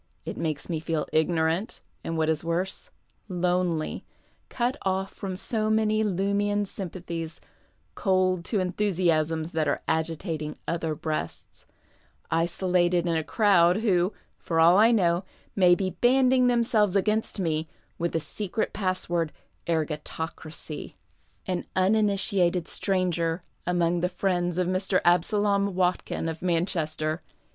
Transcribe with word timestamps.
It 0.25 0.35
makes 0.35 0.67
me 0.67 0.79
feel 0.79 1.05
ignorant 1.13 1.79
and, 2.03 2.17
what 2.17 2.27
is 2.27 2.43
worse, 2.43 2.89
lonely, 3.29 4.03
cut 4.49 4.75
off 4.81 5.11
from 5.13 5.35
so 5.35 5.69
many 5.69 6.03
lumian 6.03 6.65
sympathies, 6.65 7.39
cold 7.93 8.43
to 8.45 8.59
enthusiasms 8.59 9.51
that 9.51 9.67
arc 9.67 9.83
agitating 9.87 10.57
other 10.67 10.95
breasts, 10.95 11.67
isolated 12.31 13.05
in 13.05 13.15
a 13.15 13.23
crowd 13.23 13.81
who, 13.81 14.11
for 14.39 14.59
all 14.59 14.75
I 14.79 14.89
know, 14.91 15.23
may 15.55 15.75
be 15.75 15.91
banding 15.91 16.47
themselves 16.47 16.95
against 16.95 17.39
mc 17.39 17.67
with 17.99 18.13
the 18.13 18.19
secret 18.19 18.73
password" 18.73 19.31
crgatocracy," 19.67 20.95
an 21.45 21.63
uninitiated 21.75 22.65
271 22.65 22.65
PASTICHE 22.65 22.73
AND 22.73 22.73
PREJUDICE 22.73 22.73
stranger 22.73 23.43
among 23.67 23.99
the 23.99 24.09
friends 24.09 24.57
of 24.57 24.67
Mr. 24.67 24.99
Absalom 25.05 25.75
Watkin 25.75 26.27
of 26.27 26.41
Manchester. 26.41 27.21